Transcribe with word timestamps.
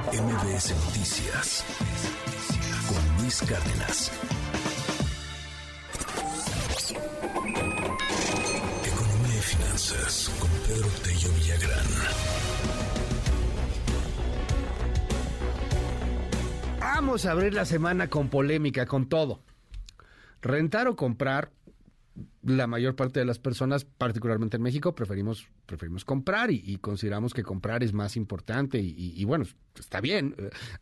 MBS 0.00 0.74
Noticias 0.86 1.64
con 2.88 3.22
Luis 3.22 3.42
Cárdenas. 3.42 4.10
Economía 8.86 9.36
y 9.36 9.42
finanzas 9.42 10.30
con 10.40 10.48
Pedro 10.66 10.88
Tello 11.04 11.28
Villagrán. 11.34 11.86
Vamos 16.80 17.26
a 17.26 17.32
abrir 17.32 17.52
la 17.52 17.66
semana 17.66 18.08
con 18.08 18.30
polémica, 18.30 18.86
con 18.86 19.10
todo. 19.10 19.40
Rentar 20.40 20.88
o 20.88 20.96
comprar 20.96 21.50
la 22.42 22.66
mayor 22.66 22.94
parte 22.94 23.20
de 23.20 23.26
las 23.26 23.38
personas, 23.38 23.84
particularmente 23.84 24.56
en 24.56 24.62
México, 24.62 24.94
preferimos, 24.94 25.48
preferimos 25.66 26.04
comprar 26.04 26.50
y, 26.50 26.76
consideramos 26.78 27.32
que 27.32 27.42
comprar 27.42 27.82
es 27.82 27.92
más 27.92 28.16
importante 28.16 28.78
y, 28.78 29.24
bueno, 29.24 29.44
está 29.78 30.00
bien. 30.00 30.34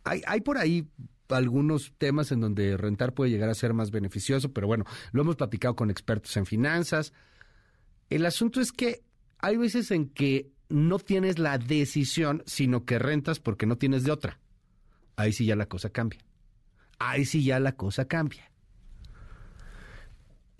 Hay, 0.04 0.22
hay 0.26 0.40
por 0.40 0.58
ahí 0.58 0.88
algunos 1.28 1.92
temas 1.98 2.32
en 2.32 2.40
donde 2.40 2.76
rentar 2.76 3.14
puede 3.14 3.30
llegar 3.30 3.48
a 3.48 3.54
ser 3.54 3.74
más 3.74 3.90
beneficioso, 3.90 4.52
pero 4.52 4.66
bueno, 4.66 4.84
lo 5.12 5.22
hemos 5.22 5.36
platicado 5.36 5.76
con 5.76 5.90
expertos 5.90 6.36
en 6.36 6.46
finanzas. 6.46 7.12
El 8.08 8.26
asunto 8.26 8.60
es 8.60 8.72
que 8.72 9.02
hay 9.38 9.56
veces 9.56 9.90
en 9.90 10.08
que 10.08 10.50
no 10.68 10.98
tienes 10.98 11.38
la 11.38 11.58
decisión, 11.58 12.42
sino 12.46 12.84
que 12.84 12.98
rentas 12.98 13.40
porque 13.40 13.66
no 13.66 13.76
tienes 13.76 14.04
de 14.04 14.12
otra. 14.12 14.40
Ahí 15.16 15.32
sí 15.32 15.44
ya 15.44 15.56
la 15.56 15.66
cosa 15.66 15.90
cambia. 15.90 16.20
Ahí 16.98 17.24
sí 17.24 17.44
ya 17.44 17.60
la 17.60 17.72
cosa 17.72 18.06
cambia. 18.06 18.50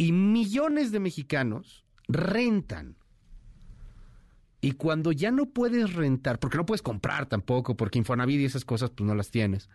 Y 0.00 0.12
millones 0.12 0.92
de 0.92 0.98
mexicanos 0.98 1.84
rentan. 2.08 2.96
Y 4.62 4.72
cuando 4.72 5.12
ya 5.12 5.30
no 5.30 5.50
puedes 5.50 5.92
rentar, 5.92 6.38
porque 6.38 6.56
no 6.56 6.64
puedes 6.64 6.80
comprar 6.80 7.26
tampoco, 7.26 7.76
porque 7.76 7.98
Infonavit 7.98 8.40
y 8.40 8.46
esas 8.46 8.64
cosas 8.64 8.88
pues 8.88 9.06
no 9.06 9.14
las 9.14 9.30
tienes, 9.30 9.68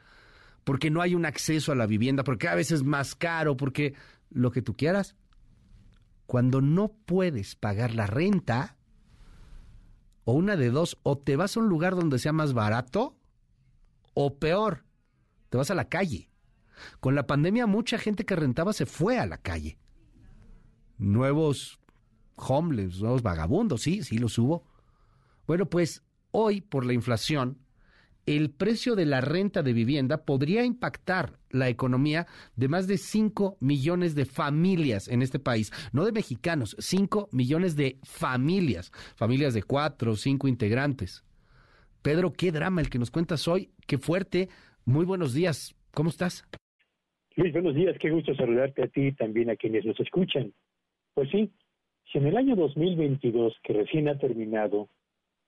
porque 0.64 0.90
no 0.90 1.04
hay 1.04 1.14
un 1.14 1.28
acceso 1.28 1.72
a 1.72 1.76
la 1.76 1.86
vivienda, 1.86 2.23
porque 2.23 2.48
a 2.48 2.56
veces 2.56 2.80
es 2.80 2.84
más 2.84 3.14
caro, 3.14 3.56
porque 3.56 3.94
lo 4.32 4.50
que 4.50 4.64
tú 4.64 4.76
quieras. 4.76 5.16
Cuando 6.26 6.60
no 6.60 6.88
puedes 7.06 7.54
pagar 7.54 7.94
la 7.94 8.08
renta, 8.08 8.78
o 10.23 10.34
una 10.34 10.56
de 10.56 10.72
dos, 10.72 10.98
o 11.04 11.20
te 11.20 11.36
vas 11.36 11.56
a 11.56 11.60
un 11.60 11.70
lugar 11.70 11.94
donde 11.94 12.17
sea 12.17 12.34
más 12.34 12.54
barato, 12.54 13.16
o 14.16 14.39
peor, 14.39 14.86
te 15.52 15.58
vas 15.58 15.70
a 15.70 15.76
la 15.76 15.88
calle. 15.88 16.32
Con 17.00 17.14
la 17.14 17.28
pandemia 17.28 17.67
mucha 17.67 18.00
gente 18.00 18.26
que 18.26 18.36
rentaba 18.36 18.73
se 18.73 18.88
fue 18.88 19.20
a 19.20 19.28
la 19.28 19.38
calle 19.38 19.78
nuevos 20.98 21.80
homeless, 22.36 23.02
nuevos 23.02 23.22
vagabundos, 23.22 23.82
sí, 23.82 24.04
sí 24.04 24.18
los 24.18 24.38
hubo. 24.38 24.64
Bueno, 25.48 25.68
pues 25.68 26.04
hoy 26.32 26.62
por 26.62 26.86
la 26.86 26.94
inflación, 26.94 27.58
el 28.26 28.50
precio 28.50 28.96
de 28.96 29.06
la 29.06 29.22
renta 29.22 29.62
de 29.62 29.73
vivienda 29.73 30.26
podría 30.26 30.66
impactar 30.66 31.34
la 31.52 31.70
economía 31.70 32.26
de 32.56 32.68
más 32.68 32.88
de 32.88 32.98
5 32.98 33.58
millones 33.60 34.16
de 34.16 34.26
familias 34.26 35.08
en 35.08 35.22
este 35.22 35.38
país, 35.38 35.72
no 35.94 36.06
de 36.06 36.12
mexicanos, 36.12 36.76
5 36.80 37.30
millones 37.32 37.76
de 37.76 38.00
familias, 38.04 38.92
familias 39.16 39.54
de 39.54 39.64
cuatro 39.64 40.14
o 40.14 40.16
cinco 40.16 40.48
integrantes. 40.48 41.23
Pedro, 42.02 42.34
qué 42.34 42.52
drama 42.52 42.82
el 42.82 42.90
que 42.90 43.00
nos 43.00 43.12
cuentas 43.12 43.48
hoy, 43.48 43.70
qué 43.88 43.98
fuerte. 43.98 44.50
Muy 44.86 45.06
buenos 45.06 45.34
días, 45.34 45.76
¿cómo 45.92 46.10
estás? 46.10 46.46
Luis, 47.36 47.52
buenos 47.54 47.76
días, 47.76 47.96
qué 48.00 48.10
gusto 48.10 48.34
saludarte 48.36 48.84
a 48.84 48.88
ti 48.88 49.08
y 49.08 49.12
también 49.12 49.50
a 49.50 49.56
quienes 49.56 49.86
nos 49.86 50.00
escuchan. 50.00 50.54
Pues 51.16 51.30
sí, 51.31 51.52
si 52.11 52.19
en 52.19 52.27
el 52.27 52.38
año 52.38 52.55
2022, 52.55 53.55
que 53.63 53.73
recién 53.73 54.09
ha 54.09 54.19
terminado, 54.19 54.89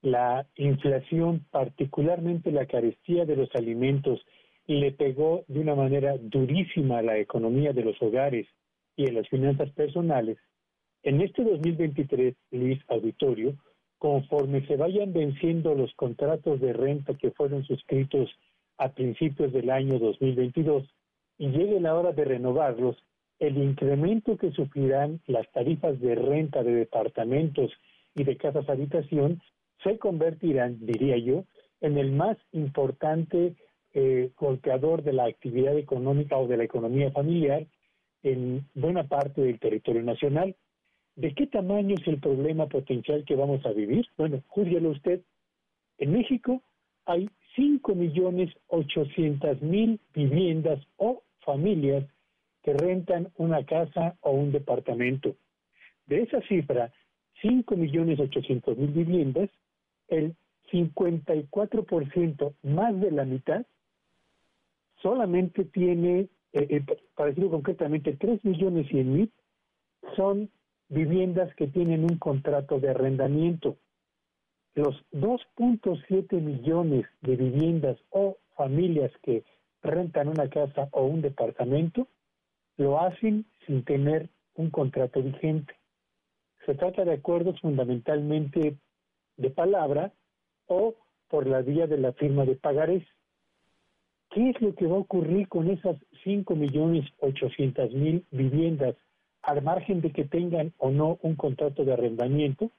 la 0.02 0.48
inflación, 0.56 1.46
particularmente 1.52 2.52
la 2.52 2.66
carestía 2.66 3.26
de 3.26 3.36
los 3.36 3.54
alimentos, 3.54 4.20
le 4.66 4.92
pegó 4.92 5.44
de 5.48 5.60
una 5.60 5.76
manera 5.76 6.18
durísima 6.18 7.00
a 7.00 7.02
la 7.04 7.18
economía 7.20 7.74
de 7.74 7.84
los 7.84 8.02
hogares 8.02 8.48
y 8.96 9.08
a 9.08 9.12
las 9.12 9.28
finanzas 9.30 9.70
personales, 9.72 10.38
en 11.04 11.22
este 11.22 11.44
2023, 11.44 12.36
Luis 12.52 12.80
Auditorio, 12.90 13.56
conforme 13.98 14.66
se 14.68 14.76
vayan 14.76 15.14
venciendo 15.14 15.74
los 15.76 15.94
contratos 15.96 16.60
de 16.60 16.74
renta 16.74 17.14
que 17.14 17.32
fueron 17.32 17.64
suscritos 17.64 18.30
a 18.78 18.90
principios 18.90 19.54
del 19.54 19.70
año 19.70 20.00
2022 20.00 20.86
y 21.38 21.48
llegue 21.50 21.80
la 21.80 21.96
hora 21.96 22.12
de 22.12 22.26
renovarlos, 22.26 22.98
el 23.40 23.58
incremento 23.58 24.38
que 24.38 24.52
sufrirán 24.52 25.20
las 25.28 25.52
tarifas 25.52 26.00
de 26.00 26.16
renta 26.16 26.64
de 26.64 26.74
departamentos 26.74 27.72
y 28.16 28.24
de 28.24 28.38
casas 28.38 28.70
habitación 28.70 29.42
se 29.84 30.00
convertirán, 30.00 30.78
diría 30.86 31.18
yo, 31.18 31.44
en 31.82 31.98
el 31.98 32.12
más 32.12 32.38
importante 32.52 33.56
eh, 33.94 34.32
golpeador 34.36 35.04
de 35.04 35.14
la 35.14 35.26
actividad 35.26 35.78
económica 35.78 36.38
o 36.38 36.48
de 36.48 36.58
la 36.58 36.64
economía 36.64 37.12
familiar 37.12 37.68
en 38.24 38.66
buena 38.74 39.08
parte 39.08 39.42
del 39.42 39.60
territorio 39.60 40.02
nacional. 40.04 40.56
¿De 41.16 41.34
qué 41.34 41.48
tamaño 41.48 41.96
es 41.96 42.06
el 42.08 42.20
problema 42.20 42.68
potencial 42.68 43.24
que 43.26 43.36
vamos 43.36 43.66
a 43.66 43.72
vivir? 43.72 44.06
Bueno, 44.18 44.44
júzguelo 44.48 44.92
usted. 44.92 45.22
En 45.98 46.12
México 46.12 46.62
hay 47.06 47.28
5.800.000 47.58 50.00
viviendas 50.14 50.80
o 50.98 51.24
familias 51.40 52.06
que 52.68 52.74
rentan 52.74 53.32
una 53.38 53.66
casa 53.66 54.18
o 54.20 54.32
un 54.32 54.52
departamento. 54.52 55.38
De 56.06 56.24
esa 56.24 56.42
cifra, 56.50 56.92
5.800.000 57.42 58.76
viviendas, 58.94 59.50
el 60.10 60.36
54% 60.74 62.56
más 62.64 63.00
de 63.00 63.12
la 63.12 63.24
mitad 63.24 63.66
solamente 65.02 65.64
tiene, 65.64 66.28
eh, 66.52 66.68
eh, 66.70 66.84
para 67.16 67.30
decirlo 67.30 67.52
concretamente, 67.52 68.20
3.100.000 68.20 69.32
son 70.18 70.50
viviendas 70.90 71.56
que 71.56 71.68
tienen 71.68 72.04
un 72.04 72.18
contrato 72.18 72.82
de 72.82 72.90
arrendamiento. 72.90 73.78
Los 74.76 75.06
2.7 75.14 76.42
millones 76.42 77.06
de 77.22 77.38
viviendas 77.38 77.98
o 78.10 78.36
familias 78.58 79.14
que 79.24 79.46
rentan 79.82 80.28
una 80.28 80.50
casa 80.50 80.90
o 80.92 81.06
un 81.06 81.22
departamento 81.22 82.10
lo 82.78 83.00
hacen 83.00 83.46
sin 83.66 83.84
tener 83.84 84.30
un 84.56 84.70
contrato 84.70 85.22
vigente. 85.22 85.74
Se 86.66 86.76
trata 86.76 87.06
de 87.06 87.14
acuerdos 87.14 87.60
fundamentalmente 87.62 88.78
de 89.38 89.50
palabra 89.50 90.14
o 90.68 90.96
por 91.28 91.48
la 91.48 91.62
vía 91.62 91.88
de 91.88 91.98
la 91.98 92.14
firma 92.14 92.46
de 92.46 92.56
pagarés. 92.56 93.04
¿Qué 94.30 94.50
es 94.50 94.62
lo 94.62 94.76
que 94.76 94.88
va 94.88 94.96
a 94.96 95.00
ocurrir 95.00 95.48
con 95.48 95.70
esas 95.70 95.98
5.800.000 96.26 98.24
viviendas 98.32 98.96
al 99.42 99.62
margen 99.62 100.02
de 100.02 100.12
que 100.12 100.26
tengan 100.26 100.74
o 100.78 100.92
no 100.92 101.18
un 101.22 101.36
contrato 101.36 101.86
de 101.86 101.94
arrendamiento? 101.94 102.72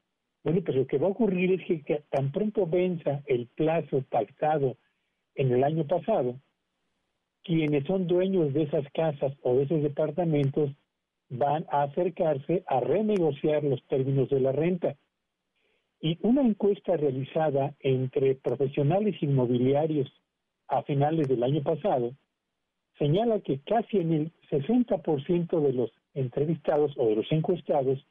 Bueno, 0.45 0.61
pues 0.65 0.77
lo 0.77 0.87
que 0.87 0.99
va 0.99 1.07
a 1.07 1.11
ocurrir 1.11 1.61
es 1.61 1.85
que 1.85 2.03
tan 2.11 2.31
pronto 2.33 2.67
venza 2.67 3.23
el 3.27 3.47
plazo 3.49 4.05
pactado 4.11 4.77
en 5.35 5.53
el 5.53 5.65
año 5.65 5.87
pasado, 5.87 6.37
quienes 7.49 7.87
son 7.87 8.07
dueños 8.07 8.53
de 8.53 8.65
esas 8.65 8.85
casas 8.93 9.33
o 9.41 9.55
de 9.55 9.63
esos 9.63 9.83
departamentos 9.83 10.71
van 11.31 11.65
a 11.71 11.85
acercarse 11.85 12.63
a 12.67 12.81
renegociar 12.81 13.65
los 13.65 13.83
términos 13.87 14.29
de 14.29 14.41
la 14.41 14.53
renta. 14.53 14.97
Y 15.99 16.19
una 16.21 16.43
encuesta 16.43 16.99
realizada 16.99 17.75
entre 17.81 18.35
profesionales 18.35 19.15
inmobiliarios 19.23 20.13
a 20.69 20.83
finales 20.83 21.27
del 21.27 21.43
año 21.43 21.63
pasado 21.63 22.13
señala 22.99 23.41
que 23.41 23.61
casi 23.61 23.97
en 23.97 24.13
el 24.13 24.33
60% 24.51 25.59
de 25.59 25.73
los 25.73 25.91
entrevistados 26.13 26.93
o 26.99 27.07
de 27.07 27.17
los 27.17 27.33
encuestados 27.33 28.07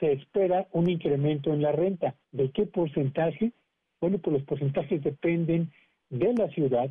se 0.00 0.10
espera 0.10 0.66
un 0.72 0.90
incremento 0.90 1.52
en 1.52 1.62
la 1.62 1.70
renta. 1.70 2.16
¿De 2.32 2.50
qué 2.50 2.66
porcentaje? 2.66 3.52
Bueno, 4.00 4.18
pues 4.18 4.38
los 4.38 4.42
porcentajes 4.42 5.04
dependen 5.04 5.70
de 6.10 6.34
la 6.34 6.48
ciudad, 6.48 6.90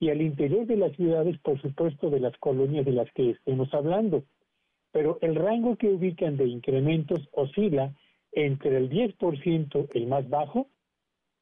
y 0.00 0.10
al 0.10 0.20
interior 0.20 0.66
de 0.66 0.76
las 0.76 0.92
ciudades, 0.96 1.38
por 1.38 1.60
supuesto, 1.60 2.10
de 2.10 2.20
las 2.20 2.36
colonias 2.38 2.84
de 2.84 2.92
las 2.92 3.10
que 3.12 3.30
estemos 3.30 3.72
hablando. 3.72 4.24
Pero 4.92 5.18
el 5.22 5.34
rango 5.34 5.76
que 5.76 5.88
ubican 5.88 6.36
de 6.36 6.46
incrementos 6.46 7.28
oscila 7.32 7.94
entre 8.32 8.76
el 8.76 8.90
10%, 8.90 9.88
el 9.94 10.06
más 10.06 10.28
bajo, 10.28 10.68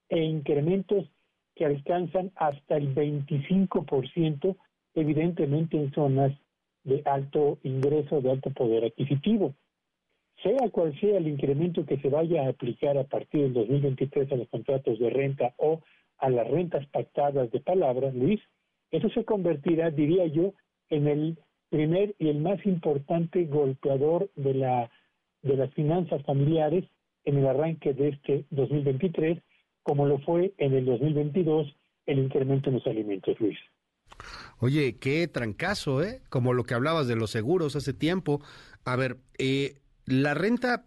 e 0.09 0.23
incrementos 0.23 1.07
que 1.55 1.65
alcanzan 1.65 2.33
hasta 2.37 2.77
el 2.77 2.95
25%, 2.95 4.57
evidentemente 4.95 5.77
en 5.77 5.93
zonas 5.93 6.33
de 6.85 7.03
alto 7.05 7.59
ingreso, 7.63 8.21
de 8.21 8.31
alto 8.31 8.51
poder 8.51 8.85
adquisitivo. 8.85 9.55
Sea 10.43 10.69
cual 10.71 10.99
sea 10.99 11.19
el 11.19 11.29
incremento 11.29 11.87
que 11.87 11.99
se 11.99 12.09
vaya 12.09 12.45
a 12.45 12.49
aplicar 12.49 12.99
a 12.99 13.05
partir 13.05 13.43
del 13.43 13.55
2023 13.55 14.33
a 14.33 14.37
los 14.37 14.49
contratos 14.49 14.99
de 14.99 15.11
renta 15.11 15.55
o 15.57 15.81
a 16.23 16.31
las 16.31 16.49
rentas 16.49 16.87
pactadas 16.87 17.51
de 17.51 17.61
palabra, 17.61 18.11
Luis, 18.13 18.41
eso 18.93 19.09
se 19.11 19.25
convertirá, 19.25 19.91
diría 19.91 20.27
yo, 20.27 20.55
en 20.89 21.09
el 21.09 21.39
primer 21.69 22.15
y 22.19 22.29
el 22.29 22.39
más 22.39 22.65
importante 22.65 23.45
golpeador 23.47 24.31
de 24.37 24.55
las 24.55 25.75
finanzas 25.75 26.23
familiares 26.25 26.85
en 27.25 27.39
el 27.39 27.47
arranque 27.47 27.93
de 27.93 28.11
este 28.11 28.45
2023, 28.51 29.43
como 29.83 30.07
lo 30.07 30.19
fue 30.21 30.55
en 30.59 30.75
el 30.75 30.85
2022 30.85 31.75
el 32.07 32.19
incremento 32.21 32.71
en 32.71 32.77
los 32.77 32.87
alimentos, 32.87 33.39
Luis. 33.41 33.59
Oye, 34.61 34.99
qué 34.99 35.27
trancazo, 35.27 36.05
¿eh? 36.05 36.23
Como 36.29 36.53
lo 36.53 36.63
que 36.63 36.75
hablabas 36.75 37.09
de 37.09 37.17
los 37.17 37.31
seguros 37.31 37.75
hace 37.75 37.93
tiempo. 37.93 38.41
A 38.85 38.95
ver, 38.95 39.17
eh, 39.39 39.81
la 40.07 40.35
renta, 40.35 40.85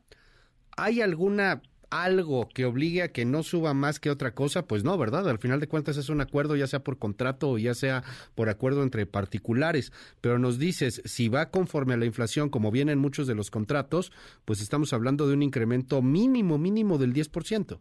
¿hay 0.78 1.02
alguna 1.02 1.62
algo 1.90 2.48
que 2.50 2.66
obligue 2.66 3.02
a 3.02 3.12
que 3.12 3.26
no 3.26 3.44
suba 3.44 3.74
más 3.74 4.00
que 4.00 4.10
otra 4.10 4.34
cosa, 4.34 4.68
pues 4.68 4.84
no, 4.84 4.98
¿verdad? 4.98 5.30
Al 5.30 5.40
final 5.40 5.60
de 5.60 5.68
cuentas 5.68 5.98
es 5.98 6.10
un 6.10 6.22
acuerdo, 6.22 6.56
ya 6.56 6.68
sea 6.68 6.84
por 6.84 6.98
contrato 6.98 7.52
o 7.52 7.58
ya 7.58 7.74
sea 7.74 8.04
por 8.36 8.50
acuerdo 8.50 8.84
entre 8.84 9.06
particulares. 9.06 9.92
Pero 10.22 10.40
nos 10.40 10.60
dices, 10.60 11.02
si 11.06 11.30
va 11.30 11.52
conforme 11.52 11.94
a 11.94 11.98
la 11.98 12.06
inflación, 12.06 12.50
como 12.50 12.72
vienen 12.72 13.00
muchos 13.00 13.28
de 13.28 13.36
los 13.36 13.52
contratos, 13.52 14.12
pues 14.46 14.62
estamos 14.62 14.94
hablando 14.94 15.28
de 15.28 15.34
un 15.34 15.44
incremento 15.44 16.02
mínimo, 16.02 16.58
mínimo 16.58 16.98
del 16.98 17.14
10%. 17.14 17.80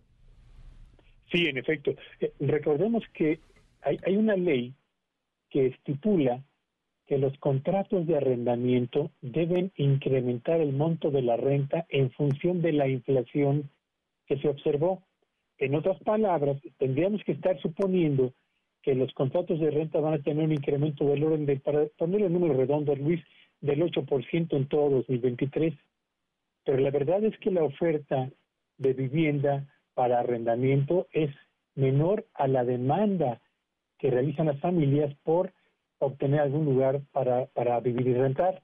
Sí, 1.32 1.46
en 1.46 1.58
efecto. 1.58 1.94
Eh, 2.20 2.32
recordemos 2.40 3.02
que 3.12 3.40
hay, 3.82 3.98
hay 4.06 4.16
una 4.16 4.36
ley 4.36 4.74
que 5.50 5.66
estipula 5.66 6.44
que 7.06 7.18
los 7.18 7.36
contratos 7.38 8.06
de 8.06 8.16
arrendamiento 8.16 9.10
deben 9.20 9.72
incrementar 9.76 10.60
el 10.60 10.72
monto 10.72 11.10
de 11.10 11.22
la 11.22 11.36
renta 11.36 11.86
en 11.90 12.10
función 12.12 12.62
de 12.62 12.72
la 12.72 12.88
inflación 12.88 13.70
que 14.26 14.38
se 14.38 14.48
observó. 14.48 15.02
En 15.58 15.74
otras 15.74 15.98
palabras, 16.02 16.60
tendríamos 16.78 17.22
que 17.24 17.32
estar 17.32 17.60
suponiendo 17.60 18.32
que 18.82 18.94
los 18.94 19.12
contratos 19.14 19.58
de 19.60 19.70
renta 19.70 20.00
van 20.00 20.14
a 20.14 20.22
tener 20.22 20.44
un 20.44 20.52
incremento 20.52 21.06
del 21.06 21.24
orden 21.24 21.46
de, 21.46 21.56
para 21.56 21.86
poner 21.96 22.22
el 22.22 22.32
número 22.32 22.54
redondo, 22.54 22.94
Luis, 22.94 23.22
del 23.60 23.82
8% 23.82 24.56
en 24.56 24.68
todo 24.68 24.90
2023. 24.90 25.74
Pero 26.64 26.78
la 26.78 26.90
verdad 26.90 27.24
es 27.24 27.38
que 27.38 27.50
la 27.50 27.64
oferta 27.64 28.30
de 28.76 28.92
vivienda 28.92 29.66
para 29.94 30.20
arrendamiento 30.20 31.06
es 31.12 31.30
menor 31.74 32.26
a 32.34 32.46
la 32.46 32.64
demanda 32.64 33.40
que 33.98 34.10
realizan 34.10 34.46
las 34.46 34.60
familias 34.60 35.14
por 35.22 35.52
obtener 35.98 36.40
algún 36.40 36.64
lugar 36.66 37.00
para, 37.12 37.46
para 37.46 37.80
vivir 37.80 38.08
y 38.08 38.14
rentar. 38.14 38.62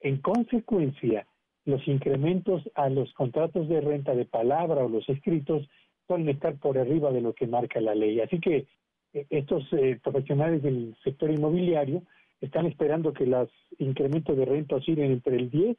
En 0.00 0.20
consecuencia, 0.20 1.26
los 1.64 1.86
incrementos 1.88 2.62
a 2.74 2.88
los 2.88 3.12
contratos 3.14 3.68
de 3.68 3.80
renta 3.80 4.14
de 4.14 4.24
palabra 4.24 4.84
o 4.84 4.88
los 4.88 5.08
escritos 5.08 5.66
suelen 6.06 6.28
estar 6.28 6.58
por 6.58 6.78
arriba 6.78 7.10
de 7.10 7.22
lo 7.22 7.32
que 7.32 7.46
marca 7.46 7.80
la 7.80 7.94
ley. 7.94 8.20
Así 8.20 8.38
que 8.40 8.66
eh, 9.12 9.26
estos 9.30 9.64
eh, 9.72 9.98
profesionales 10.02 10.62
del 10.62 10.94
sector 11.02 11.30
inmobiliario 11.30 12.02
están 12.40 12.66
esperando 12.66 13.12
que 13.12 13.26
los 13.26 13.48
incrementos 13.78 14.36
de 14.36 14.44
renta 14.44 14.76
oscilen 14.76 15.12
entre 15.12 15.36
el 15.36 15.50
10 15.50 15.76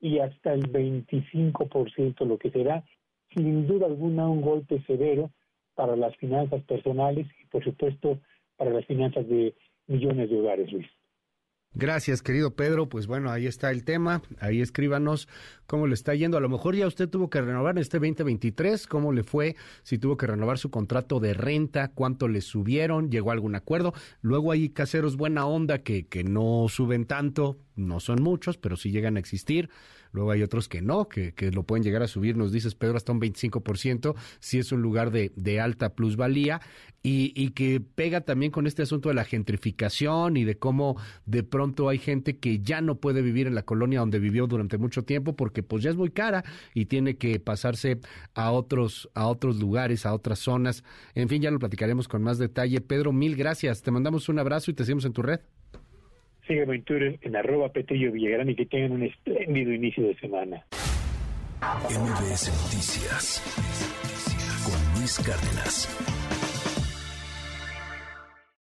y 0.00 0.18
hasta 0.18 0.52
el 0.52 0.72
25%, 0.72 2.24
lo 2.24 2.38
que 2.38 2.50
será 2.50 2.84
sin 3.34 3.66
duda 3.66 3.86
alguna 3.86 4.28
un 4.28 4.40
golpe 4.40 4.82
severo 4.86 5.30
para 5.74 5.96
las 5.96 6.16
finanzas 6.16 6.62
personales 6.64 7.26
y 7.40 7.46
por 7.46 7.62
supuesto 7.62 8.18
para 8.56 8.70
las 8.70 8.84
finanzas 8.86 9.28
de 9.28 9.54
millones 9.86 10.30
de 10.30 10.40
hogares, 10.40 10.72
Luis. 10.72 10.86
Gracias, 11.74 12.22
querido 12.22 12.56
Pedro. 12.56 12.88
Pues 12.88 13.06
bueno, 13.06 13.30
ahí 13.30 13.46
está 13.46 13.70
el 13.70 13.84
tema. 13.84 14.22
Ahí 14.40 14.60
escríbanos 14.60 15.28
cómo 15.66 15.86
le 15.86 15.94
está 15.94 16.14
yendo. 16.14 16.36
A 16.36 16.40
lo 16.40 16.48
mejor 16.48 16.74
ya 16.74 16.86
usted 16.86 17.08
tuvo 17.08 17.30
que 17.30 17.40
renovar 17.40 17.76
en 17.76 17.82
este 17.82 17.98
2023. 17.98 18.86
¿Cómo 18.86 19.12
le 19.12 19.22
fue? 19.22 19.54
Si 19.82 19.98
tuvo 19.98 20.16
que 20.16 20.26
renovar 20.26 20.58
su 20.58 20.70
contrato 20.70 21.20
de 21.20 21.34
renta, 21.34 21.88
cuánto 21.88 22.26
le 22.26 22.40
subieron, 22.40 23.10
llegó 23.10 23.30
a 23.30 23.34
algún 23.34 23.54
acuerdo. 23.54 23.92
Luego 24.22 24.50
hay 24.50 24.70
caseros 24.70 25.16
buena 25.16 25.46
onda 25.46 25.78
que, 25.78 26.06
que 26.06 26.24
no 26.24 26.66
suben 26.68 27.04
tanto, 27.04 27.58
no 27.78 28.00
son 28.00 28.22
muchos, 28.22 28.58
pero 28.58 28.76
sí 28.76 28.90
llegan 28.90 29.16
a 29.16 29.20
existir. 29.20 29.70
Luego 30.12 30.30
hay 30.30 30.42
otros 30.42 30.68
que 30.68 30.80
no, 30.80 31.08
que, 31.08 31.32
que 31.34 31.50
lo 31.50 31.64
pueden 31.64 31.84
llegar 31.84 32.02
a 32.02 32.08
subir, 32.08 32.36
nos 32.36 32.50
dices 32.50 32.74
Pedro, 32.74 32.96
hasta 32.96 33.12
un 33.12 33.20
25%, 33.20 34.14
si 34.40 34.58
es 34.58 34.72
un 34.72 34.80
lugar 34.82 35.10
de, 35.10 35.32
de 35.36 35.60
alta 35.60 35.94
plusvalía, 35.94 36.60
y, 37.02 37.32
y 37.36 37.50
que 37.50 37.80
pega 37.80 38.22
también 38.22 38.50
con 38.50 38.66
este 38.66 38.82
asunto 38.82 39.08
de 39.08 39.14
la 39.14 39.24
gentrificación 39.24 40.36
y 40.36 40.44
de 40.44 40.58
cómo 40.58 40.96
de 41.26 41.42
pronto 41.42 41.88
hay 41.88 41.98
gente 41.98 42.38
que 42.38 42.60
ya 42.60 42.80
no 42.80 42.96
puede 42.96 43.22
vivir 43.22 43.46
en 43.46 43.54
la 43.54 43.62
colonia 43.62 44.00
donde 44.00 44.18
vivió 44.18 44.46
durante 44.46 44.78
mucho 44.78 45.04
tiempo 45.04 45.36
porque 45.36 45.62
pues 45.62 45.82
ya 45.82 45.90
es 45.90 45.96
muy 45.96 46.10
cara 46.10 46.44
y 46.74 46.86
tiene 46.86 47.16
que 47.16 47.38
pasarse 47.38 48.00
a 48.34 48.50
otros, 48.50 49.08
a 49.14 49.28
otros 49.28 49.58
lugares, 49.58 50.06
a 50.06 50.14
otras 50.14 50.40
zonas. 50.40 50.82
En 51.14 51.28
fin, 51.28 51.40
ya 51.40 51.50
lo 51.50 51.58
platicaremos 51.58 52.08
con 52.08 52.22
más 52.22 52.38
detalle. 52.38 52.80
Pedro, 52.80 53.12
mil 53.12 53.36
gracias. 53.36 53.82
Te 53.82 53.90
mandamos 53.90 54.28
un 54.28 54.38
abrazo 54.38 54.70
y 54.70 54.74
te 54.74 54.84
seguimos 54.84 55.04
en 55.04 55.12
tu 55.12 55.22
red. 55.22 55.40
Sígueme 56.48 56.76
en 56.76 57.18
en 57.20 57.36
arroba 57.36 57.68
Petillo 57.68 58.10
Villagrán 58.10 58.48
y 58.48 58.56
que 58.56 58.64
tengan 58.64 58.92
un 58.92 59.02
espléndido 59.02 59.70
inicio 59.70 60.06
de 60.08 60.18
semana. 60.18 60.64
MBS 61.60 62.48
Noticias 62.64 63.42
con 64.64 64.98
Luis 64.98 65.18
Cárdenas. 65.18 66.17